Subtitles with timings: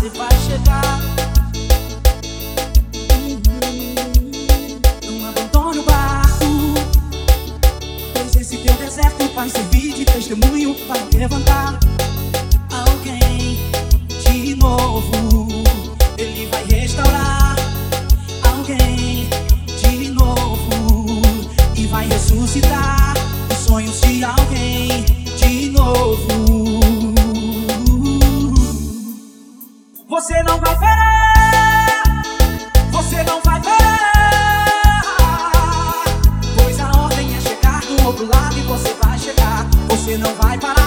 [0.00, 0.98] você vai chegar.
[3.20, 4.80] Uhum.
[5.04, 6.46] Não abandone o barco.
[8.14, 11.78] Pois esse teu deserto vai servir de testemunho para levantar
[12.72, 13.60] alguém
[14.24, 15.48] de novo.
[16.16, 17.56] Ele vai restaurar
[18.42, 19.28] alguém
[19.82, 21.20] de novo
[21.76, 23.12] e vai ressuscitar
[23.50, 25.04] os sonhos de alguém
[25.36, 26.69] de novo.
[30.20, 32.22] Você não vai parar,
[32.90, 35.02] você não vai parar,
[36.58, 39.64] pois a ordem é chegar do outro lado e você vai chegar.
[39.88, 40.79] Você não vai parar,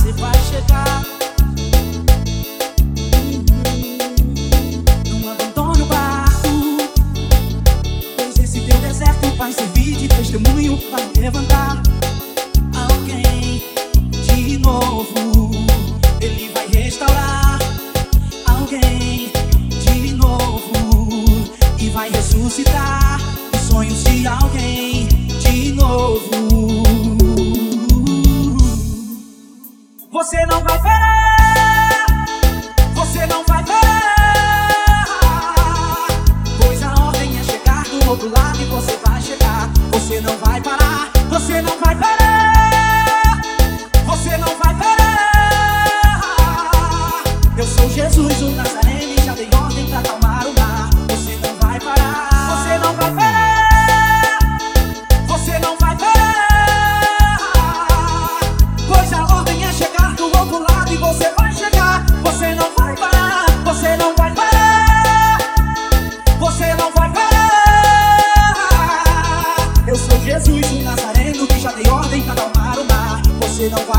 [0.00, 1.02] você vai chegar.
[5.10, 6.48] Não abandone o barco,
[8.16, 11.82] pois esse teu deserto vai servir de testemunho para levantar
[12.74, 13.62] alguém
[14.24, 15.50] de novo.
[16.18, 17.58] Ele vai restaurar
[18.46, 19.30] alguém
[19.84, 23.20] de novo e vai ressuscitar
[23.54, 24.89] os sonhos de alguém
[30.20, 32.26] Você não vai parar,
[32.92, 35.06] você não vai parar,
[36.62, 39.70] pois a ordem é chegar do outro lado e você vai chegar.
[39.90, 40.36] Você não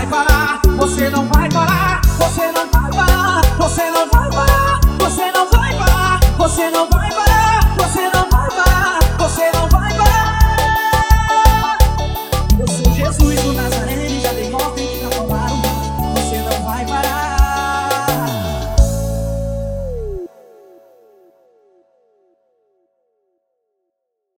[0.00, 5.32] vai parar, você não vai parar, você não vai parar, você não vai parar, você
[5.32, 6.99] não vai parar, você não vai